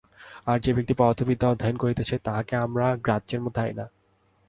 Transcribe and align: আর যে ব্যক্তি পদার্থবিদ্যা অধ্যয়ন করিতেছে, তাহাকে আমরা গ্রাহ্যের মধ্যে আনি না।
আর 0.45 0.57
যে 0.59 0.71
ব্যক্তি 0.73 0.93
পদার্থবিদ্যা 0.93 1.47
অধ্যয়ন 1.49 1.77
করিতেছে, 1.77 2.15
তাহাকে 2.17 2.53
আমরা 2.55 2.85
গ্রাহ্যের 2.95 3.41
মধ্যে 3.41 3.61
আনি 3.61 3.73
না। 3.73 3.85